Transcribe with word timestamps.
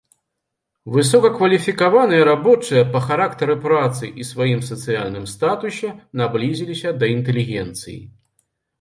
Высокакваліфікаваныя 0.95 2.23
рабочыя 2.31 2.83
па 2.97 3.03
характары 3.07 3.57
працы 3.67 4.03
і 4.23 4.27
сваім 4.31 4.67
сацыяльным 4.73 5.25
статусе 5.37 5.95
наблізіліся 6.23 6.89
да 7.01 7.15
інтэлігенцыі. 7.17 7.99